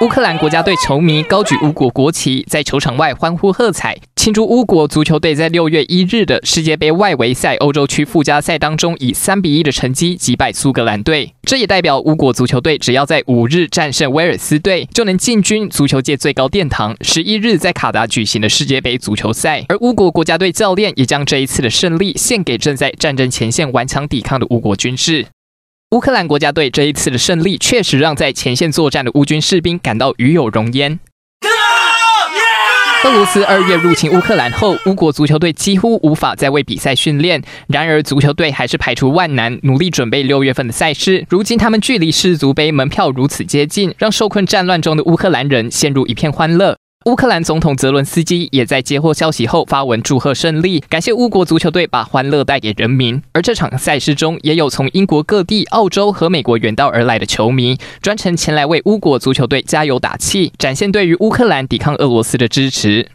[0.00, 11.34] 乌克兰国家队球迷高举乌国国旗，在球场外欢呼喝彩，庆祝乌国足球队在六月一日的世界杯外围赛欧洲区附加赛当中以三比一的成绩击败苏格兰队。
[11.42, 19.66] 这也代表乌国足球队只要在五日战胜威尔斯队，就能进军足球界最高殿堂——十一日在卡达举行的世界杯足球赛。
[19.68, 25.26] 而乌国国家队教练也将这一次的胜利献给正在战争前线顽强抵抗的乌国军士。
[25.92, 31.00] 乌克兰国家队这一次的胜利，确实让在前线作战的乌军士兵感到与有荣焉。
[33.04, 37.42] 俄罗斯二月入侵乌克兰后，乌国足球队几乎无法再为比赛训练。
[37.66, 41.26] 然而，足球队还是排除万难，努力准备六月份的赛事。
[41.28, 46.76] 如今，他们距离世足杯门票如此接近，让受困战乱中的乌克兰人陷入一片欢乐。
[47.06, 53.22] 乌克兰总统泽伦斯基也在接获消息后发文祝贺胜利，感谢乌国足球队把欢乐带给人民。
[53.32, 63.08] 而这场赛事中，也有从英国各地、澳洲和美国远道而来的球迷，专程前来为乌国足球队加油打气，展现对于乌克兰抵抗俄罗斯的支持。